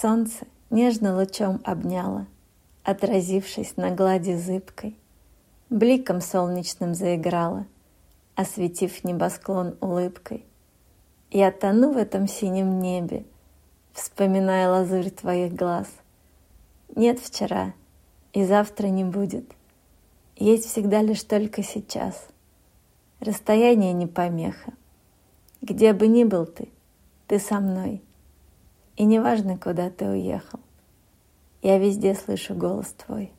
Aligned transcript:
Солнце 0.00 0.46
нежно 0.70 1.14
лучом 1.14 1.60
обняло, 1.62 2.26
Отразившись 2.84 3.76
на 3.76 3.90
глади 3.90 4.34
зыбкой, 4.34 4.96
Бликом 5.68 6.22
солнечным 6.22 6.94
заиграла, 6.94 7.66
Осветив 8.34 9.04
небосклон 9.04 9.76
улыбкой. 9.82 10.46
Я 11.30 11.52
тону 11.52 11.92
в 11.92 11.98
этом 11.98 12.28
синем 12.28 12.80
небе, 12.80 13.26
Вспоминая 13.92 14.70
лазурь 14.70 15.10
твоих 15.10 15.54
глаз. 15.54 15.88
Нет 16.96 17.20
вчера, 17.20 17.74
и 18.32 18.42
завтра 18.42 18.86
не 18.86 19.04
будет. 19.04 19.52
Есть 20.36 20.70
всегда 20.70 21.02
лишь 21.02 21.24
только 21.24 21.62
сейчас. 21.62 22.26
Расстояние 23.18 23.92
не 23.92 24.06
помеха. 24.06 24.72
Где 25.60 25.92
бы 25.92 26.08
ни 26.08 26.24
был 26.24 26.46
ты, 26.46 26.70
ты 27.26 27.38
со 27.38 27.60
мной. 27.60 28.00
И 29.00 29.04
неважно, 29.06 29.56
куда 29.56 29.88
ты 29.88 30.06
уехал, 30.06 30.60
я 31.62 31.78
везде 31.78 32.14
слышу 32.14 32.54
голос 32.54 32.88
твой. 32.88 33.32